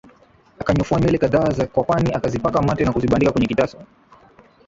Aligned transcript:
Akanyofoa 0.59 0.99
nywele 0.99 1.17
kadhaa 1.17 1.49
za 1.51 1.67
kwapani 1.67 2.13
akazipaka 2.13 2.61
mate 2.61 2.85
na 2.85 2.93
kuzibandika 2.93 3.31
kwenye 3.31 3.47
kitasa 3.47 3.77